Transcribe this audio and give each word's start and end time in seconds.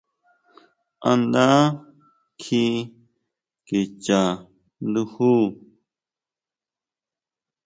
¿A 1.09 1.11
nda 1.21 1.47
kjí 2.41 2.63
kicha 3.67 4.21
nduju? 4.87 5.33